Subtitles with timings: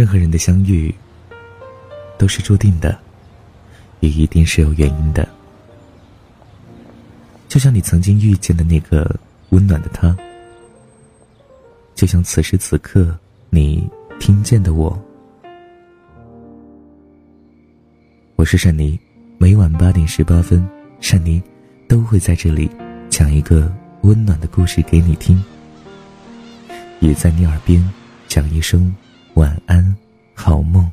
[0.00, 0.94] 任何人的相遇
[2.16, 2.98] 都是注定的，
[4.00, 5.28] 也一定是有原因的。
[7.48, 9.14] 就像你曾经遇见的那个
[9.50, 10.16] 温暖的他，
[11.94, 13.14] 就像此时此刻
[13.50, 13.86] 你
[14.18, 14.98] 听见的我。
[18.36, 18.98] 我是善妮，
[19.36, 20.66] 每晚八点十八分，
[21.02, 21.42] 善妮
[21.86, 22.70] 都会在这里
[23.10, 25.44] 讲一个温暖的故事给你听，
[27.00, 27.86] 也在你耳边
[28.28, 28.90] 讲一声
[29.40, 29.96] 晚安，
[30.34, 30.86] 好梦。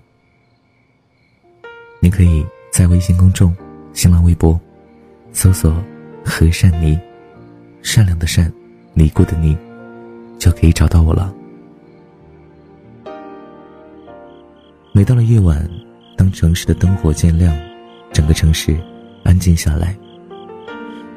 [1.99, 3.53] 你可以在微信公众、
[3.91, 4.57] 新浪微博
[5.33, 5.75] 搜索。
[6.29, 6.99] 和善妮，
[7.81, 8.51] 善良的善，
[8.93, 9.57] 尼姑的尼，
[10.37, 11.33] 就可以找到我了。
[14.91, 15.65] 每到了夜晚，
[16.17, 17.57] 当城市的灯火渐亮，
[18.11, 18.77] 整个城市
[19.23, 19.97] 安静下来，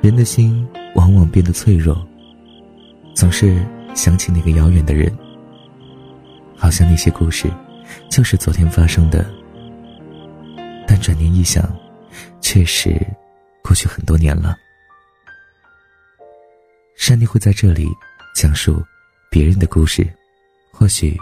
[0.00, 2.06] 人的心往往变得脆弱，
[3.12, 3.60] 总是
[3.96, 5.12] 想起那个遥远的人，
[6.60, 7.50] 好像那些故事
[8.10, 9.24] 就是昨天发生的。
[10.86, 11.74] 但转念一想，
[12.40, 12.94] 确实
[13.64, 14.54] 过去很多年了。
[16.96, 17.88] 珊妮会在这里
[18.34, 18.84] 讲述
[19.30, 20.06] 别人的故事，
[20.70, 21.16] 或许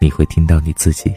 [0.00, 1.14] 你会听到你自己。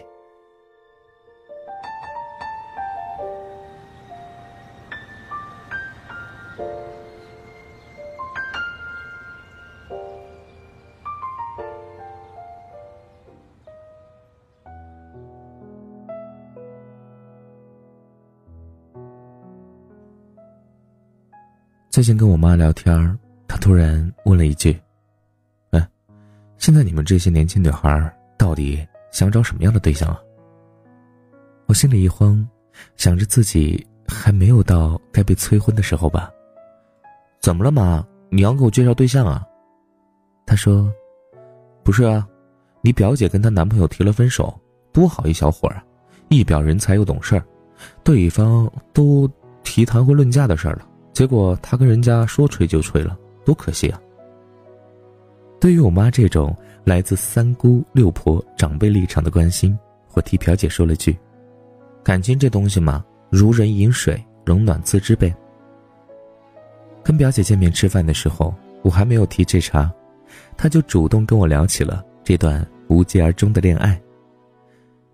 [21.96, 22.94] 最近跟我妈聊天
[23.48, 23.56] 她。
[23.56, 24.78] 突然问了一句
[25.72, 25.90] ：“哎，
[26.58, 30.20] 现在你们这些年轻女孩到底想找什么样的对象啊？”
[31.68, 32.46] 我心里一慌，
[32.98, 36.30] 想着自己还没有到该被催婚的时候吧。
[37.40, 38.06] 怎么了，妈？
[38.30, 39.48] 你要给我介绍对象啊？
[40.46, 40.92] 她说
[41.82, 42.28] ：“不是啊，
[42.82, 44.53] 你表姐跟她男朋友提了分手，
[44.92, 45.81] 多好一小伙啊，
[46.28, 47.46] 一表人才又懂事儿，
[48.03, 49.25] 对方都
[49.64, 54.02] 提谈婚论嫁的事儿了，结果他跟人家说吹就吹了。”多可惜啊！
[55.62, 59.78] 对于我妈这种来自三姑六婆长辈立场的关心，
[60.14, 61.16] 我替表姐说了句
[62.04, 65.31] ：“感情这东西嘛，如人饮水，冷暖自知呗。”
[67.06, 69.94] 跟表姐见面吃饭的时候，我还没有提这茬，
[70.58, 74.02] 她就主动跟我聊起了这段无疾而终的恋爱。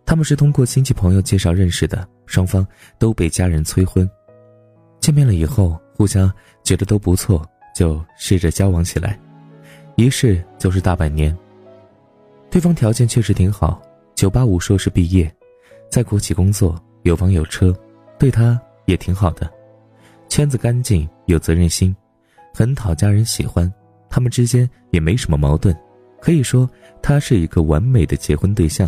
[0.06, 2.66] 他们是通过亲戚朋友介绍认识的，双方
[2.97, 4.09] 都被家人催婚。
[5.01, 6.31] 见面了以后，互相
[6.63, 7.45] 觉得都不错。
[7.73, 9.17] 就试着交往起来，
[9.95, 11.35] 一试就是大半年。
[12.50, 13.81] 对方条件确实挺好，
[14.13, 15.34] 九八五硕士毕业，
[15.90, 17.73] 在国企工作，有房有车，
[18.19, 19.50] 对他也挺好的，
[20.28, 21.95] 圈子干净，有责任心，
[22.53, 23.73] 很讨家人喜欢。
[24.09, 25.73] 他们之间也没什么矛盾，
[26.19, 26.69] 可以说
[27.01, 28.88] 他是一个完美的结婚对象。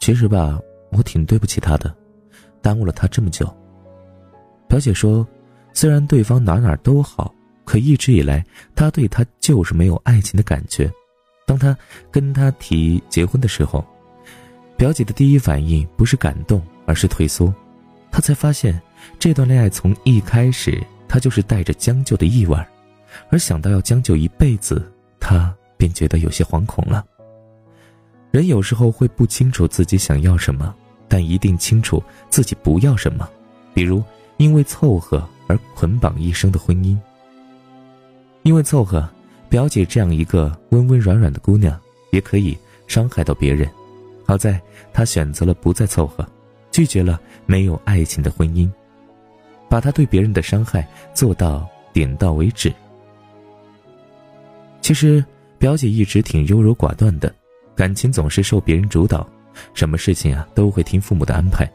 [0.00, 0.58] 其实吧，
[0.92, 1.94] 我挺对不起他的，
[2.62, 3.54] 耽误了他这么久。
[4.68, 5.26] 表姐说。
[5.74, 7.32] 虽然对方哪哪都好，
[7.64, 10.90] 可一直以来，她对他就是没有爱情的感觉。
[11.46, 11.76] 当他
[12.10, 13.86] 跟他提结婚的时候，
[14.76, 17.54] 表姐的第一反应不是感动，而是退缩。
[18.10, 18.80] 他才发现，
[19.20, 22.58] 这段恋爱从一开始，他就是带着将就的意味
[23.30, 24.84] 而想到要将就一辈子，
[25.20, 27.06] 他便觉得有些惶恐了。
[28.32, 30.74] 人有时候会不清楚自己想要什么，
[31.06, 33.28] 但一定清楚自己不要什么，
[33.72, 34.02] 比如
[34.38, 35.22] 因为凑合。
[35.50, 36.94] 而捆绑一生的婚姻，
[38.42, 39.08] 因为凑合，
[39.48, 41.74] 表姐这样一个温温软软的姑娘，
[42.12, 42.54] 也可以
[42.86, 43.66] 伤害到别人。
[44.26, 44.60] 好在
[44.92, 46.22] 她选择了不再凑合，
[46.70, 48.70] 拒绝了没有爱情的婚姻，
[49.70, 52.70] 把她对别人的伤害做到点到为止。
[54.82, 55.24] 其实，
[55.56, 57.34] 表姐一直挺优柔寡断的，
[57.74, 59.26] 感情总是受别人主导，
[59.72, 61.66] 什么事情啊都会听父母的安排。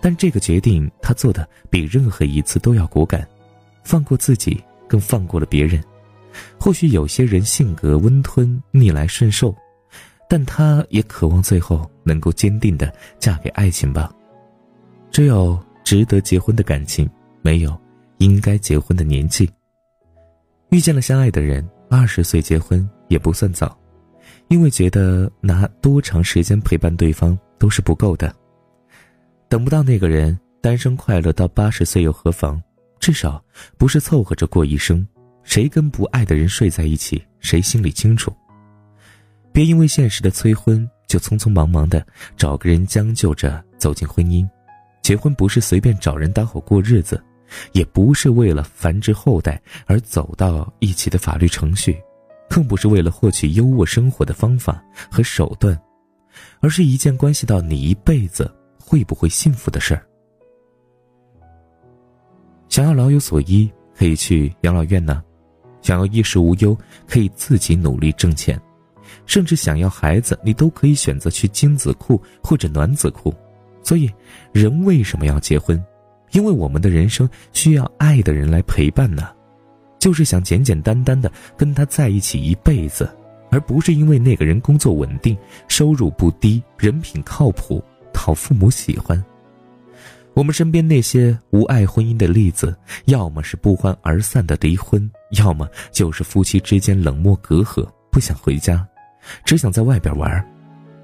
[0.00, 3.26] 但这个决定，他做的比任何一次都要果敢，
[3.84, 5.82] 放过自己，更放过了别人。
[6.58, 9.54] 或许有些人性格温吞、逆来顺受，
[10.28, 14.10] 但他也渴望最后能够坚定的嫁给爱情吧。
[15.10, 17.08] 只有值得结婚的感情，
[17.42, 17.76] 没有
[18.18, 19.50] 应该结婚的年纪。
[20.70, 23.76] 遇见了相爱的人，二十岁结婚也不算早，
[24.48, 28.32] 因为觉得拿多长时间陪伴对方都是不够的。
[29.50, 32.62] 等不到那个人，单身快乐到八十岁又何妨？
[33.00, 33.44] 至少
[33.76, 35.04] 不是凑合着过一生。
[35.42, 38.32] 谁跟不爱的人睡在一起，谁心里清楚。
[39.50, 42.06] 别因为现实的催婚，就匆匆忙忙的
[42.36, 44.48] 找个人将就着走进婚姻。
[45.02, 47.20] 结婚不是随便找人搭伙过日子，
[47.72, 52.00] 也不是为了繁殖后代而走到一起的法律程序，
[52.48, 54.80] 更不是为了获取优渥生活的方法
[55.10, 55.76] 和手段。
[56.60, 58.48] 而是一件关系到你一辈子
[58.90, 60.04] 会不会幸福的事儿。
[62.68, 65.22] 想要老有所依，可以去养老院呢；
[65.80, 66.76] 想要衣食无忧，
[67.06, 68.58] 可以自己努力挣钱；
[69.26, 73.32] 甚至想要孩子，你都可以选择去精子库或者卵子库。
[73.80, 74.10] 所以，
[74.50, 75.80] 人为什么要结婚？
[76.32, 79.28] 因为我们的人生需要爱的人来陪伴呢，
[80.00, 83.08] 就是想简简单单的跟他在一起一辈子，
[83.52, 85.38] 而不是因为那个人工作稳定、
[85.68, 87.80] 收入不低、人品靠谱、
[88.20, 89.24] 讨父母喜欢。
[90.34, 92.76] 我们身边那些无爱婚姻的例子，
[93.06, 98.86] 要么是不欢而散的离婚，要么就是夫妻之间冷漠隔阂，不想回家，
[99.42, 100.46] 只想在外边玩。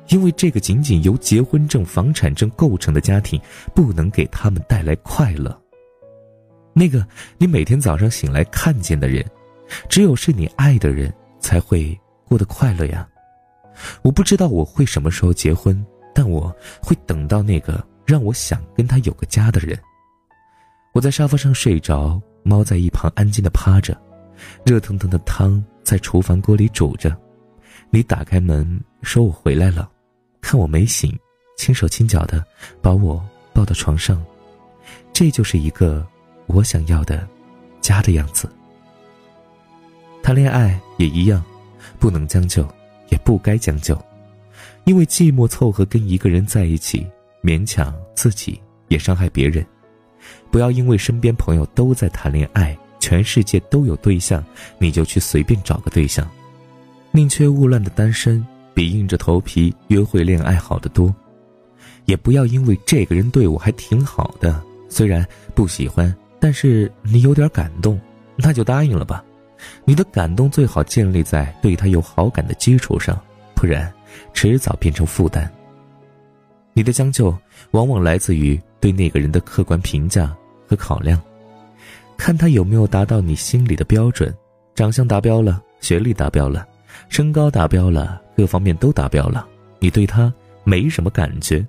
[0.08, 3.40] 因为这个仅仅由结婚证、房产证构成的家庭，
[3.74, 5.58] 不能给他们带来快乐。
[6.74, 7.04] 那个
[7.38, 9.24] 你每天早上醒来看见的人，
[9.88, 11.10] 只有是你爱的人
[11.40, 11.98] 才会
[12.28, 13.08] 过得快乐呀。
[14.02, 15.82] 我不知道我会什么时候结婚，
[16.16, 19.78] 但我会等到那个让我想跟他有个家的人。
[20.94, 23.94] 我在沙发上睡着，猫在一旁安静的趴着，
[24.64, 27.14] 热腾腾的汤在厨房锅里煮着。
[27.90, 29.90] 你打开门，说我回来了。
[30.40, 31.14] 看我没醒，
[31.58, 32.42] 轻手轻脚的
[32.80, 33.22] 把我
[33.52, 34.24] 抱到床上，
[35.12, 36.06] 这就是一个
[36.46, 37.28] 我想要的
[37.82, 38.50] 家的样子。
[40.22, 41.44] 谈恋爱也一样，
[41.98, 42.66] 不能将就，
[43.10, 44.02] 也不该将就，
[44.86, 47.04] 因为寂寞凑合跟一个人在一起，
[47.42, 49.66] 勉强自己也伤害别人。
[50.48, 54.42] 不要因为身边朋友都在谈恋爱，全世界都有对象，
[54.78, 56.24] 你就去随便找个对象，
[57.10, 58.44] 宁缺毋滥的单身。
[58.72, 61.12] 比硬着头皮约会恋爱好得多，
[62.04, 67.98] 也不要因为这个人对我还挺好的，虽然不喜欢，但是你有点感动，
[68.36, 69.24] 那就答应了吧。
[69.86, 73.18] 你的感动最好建立在对他有好感的基础上，
[73.54, 73.90] 不然
[74.32, 75.50] 迟早变成负担。
[76.72, 77.36] 你的将就
[77.70, 80.36] 往往来自于对那个人的客观评价
[80.68, 81.20] 和考量，
[82.16, 84.34] 看他有没有达到你心里的标准，
[84.74, 86.66] 长相达标了，学历达标了。
[87.08, 89.46] 身高达标了，各方面都达标了，
[89.78, 90.32] 你对他
[90.64, 91.66] 没什么感觉，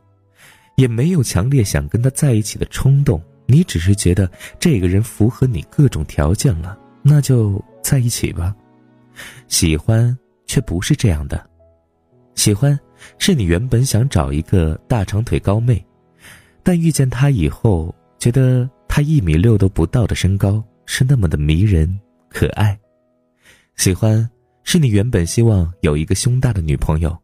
[0.76, 4.30] 也没有强烈想跟他在一起的冲动，你只是觉得
[4.60, 8.56] 这个人符合你各种条件了，那就在一起吧。
[9.48, 11.46] 喜欢却不是这样的，
[12.38, 12.80] 喜欢
[13.18, 15.84] 是你原本想找一个大长腿高妹，
[16.64, 22.00] 但遇见她以后，觉得她一米六都不到的身高是那么的迷人
[22.30, 22.80] 可爱，
[23.76, 24.28] 喜欢。
[24.70, 27.18] 是你原本希望有一个胸大的女朋友，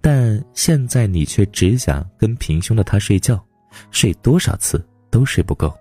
[0.00, 3.44] 但现在你却只想跟平胸的她睡觉，
[3.90, 5.74] 睡多少次都睡不够。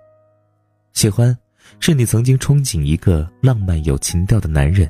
[0.94, 1.38] 喜欢，
[1.79, 4.89] 是你曾经憧憬一个浪漫有情调的男人，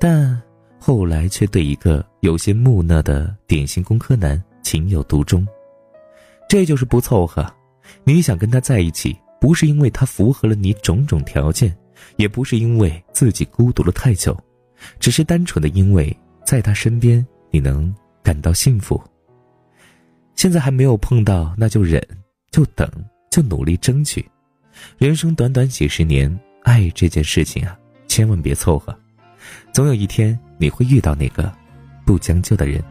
[0.00, 0.40] 但
[0.78, 5.46] 后来却对一个有些木讷的典型工科男情有独钟。
[6.48, 7.46] 这就是不凑合。
[8.02, 11.72] 你想跟他在一起，不是因为他符合了你种种条件，
[12.16, 14.36] 也不是因为自己孤独了太久。
[14.98, 16.14] 只是单纯的因为
[16.44, 17.94] 在他身边你能
[18.24, 19.00] 感到幸福。
[20.34, 22.04] 现在还没有碰到，那就忍，
[22.50, 22.90] 就等，
[23.30, 24.28] 就努力争取。
[24.98, 27.78] 人生短短几十年，爱这件事情啊，
[28.08, 28.92] 千万别凑合。
[29.72, 31.54] 总有一天你会遇到那个
[32.06, 32.82] 不将就的人。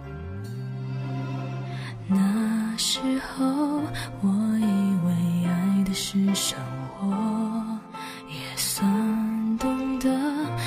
[2.07, 3.45] 那时候
[4.21, 4.29] 我
[4.59, 6.59] 以为爱的是生
[6.99, 7.07] 活，
[8.29, 10.09] 也算懂得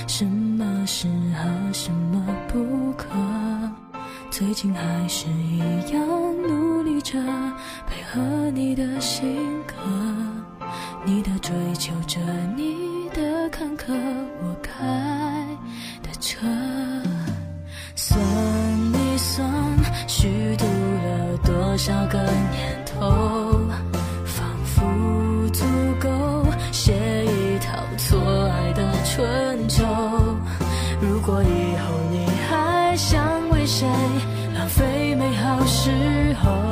[0.09, 0.67] 什么。
[0.91, 3.07] 适合什么不可？
[4.31, 5.59] 最近还是一
[5.93, 6.03] 样
[6.43, 7.23] 努力着
[7.87, 9.37] 配合你的性
[9.67, 9.75] 格，
[11.05, 12.19] 你的追求着
[12.57, 13.93] 你的坎坷，
[14.43, 15.47] 我开
[16.03, 16.39] 的车。
[36.35, 36.68] 候，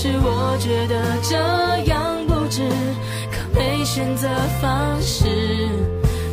[0.00, 1.34] 其实我觉得这
[1.90, 2.62] 样不值，
[3.32, 4.28] 可没选择
[4.60, 5.26] 方式。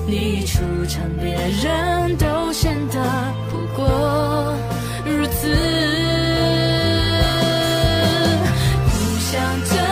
[0.06, 3.02] 你一出场，别人都显得
[3.50, 4.54] 不过
[5.04, 5.50] 如此。
[9.32, 9.86] 将就。